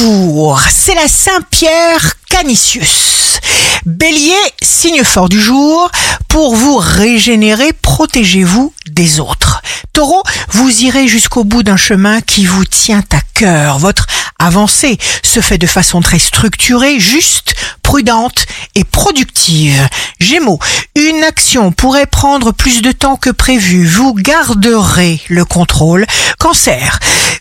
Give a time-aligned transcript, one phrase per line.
[0.00, 3.38] jour, c'est la Saint-Pierre Canisius.
[3.84, 5.90] Bélier, signe fort du jour,
[6.26, 9.60] pour vous régénérer, protégez-vous des autres.
[9.92, 13.78] Taureau, vous irez jusqu'au bout d'un chemin qui vous tient à cœur.
[13.78, 14.06] Votre
[14.38, 19.86] avancée se fait de façon très structurée, juste, prudente et productive.
[20.18, 20.60] Gémeaux,
[20.94, 23.84] une action pourrait prendre plus de temps que prévu.
[23.86, 26.06] Vous garderez le contrôle.
[26.38, 26.98] Cancer,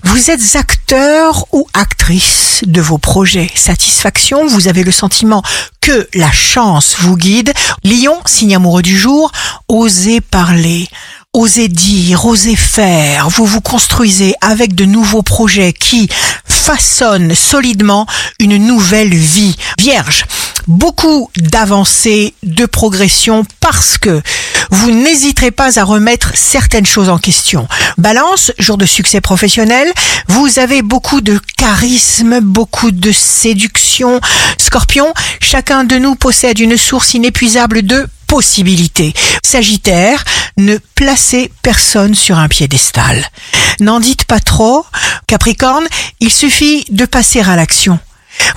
[0.10, 3.52] vous êtes acteur ou actrice de vos projets?
[3.54, 5.44] Satisfaction, vous avez le sentiment
[5.82, 7.54] que la chance vous guide?
[7.84, 9.32] Lion, signe amoureux du jour,
[9.68, 10.88] osez parler.
[11.32, 16.10] Osez dire, osez faire, vous vous construisez avec de nouveaux projets qui
[16.44, 18.08] façonnent solidement
[18.40, 19.56] une nouvelle vie.
[19.80, 20.26] Vierge,
[20.68, 24.24] beaucoup d'avancées, de progression parce que
[24.72, 27.68] vous n'hésiterez pas à remettre certaines choses en question.
[27.98, 29.92] Balance, jour de succès professionnel,
[30.28, 34.20] vous avez beaucoup de charisme, beaucoup de séduction.
[34.58, 39.14] Scorpion, chacun de nous possède une source inépuisable de possibilités.
[39.44, 40.24] Sagittaire,
[40.58, 43.26] ne placez personne sur un piédestal.
[43.80, 44.86] N'en dites pas trop.
[45.28, 45.88] Capricorne,
[46.20, 48.00] il suffit de passer à l'action.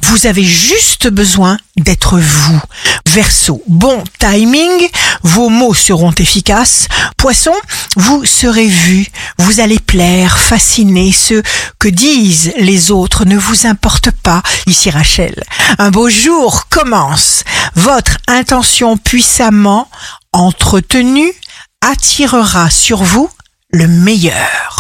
[0.05, 2.61] Vous avez juste besoin d'être vous.
[3.07, 4.89] Verseau, bon timing,
[5.23, 6.89] vos mots seront efficaces.
[7.17, 7.55] Poisson,
[7.97, 9.07] vous serez vu,
[9.39, 11.13] vous allez plaire, fasciner.
[11.13, 11.43] Ce
[11.79, 14.43] que disent les autres ne vous importe pas.
[14.67, 15.43] Ici Rachel,
[15.79, 17.45] un beau jour commence.
[17.75, 19.89] Votre intention puissamment
[20.33, 21.33] entretenue
[21.81, 23.31] attirera sur vous
[23.71, 24.73] le meilleur.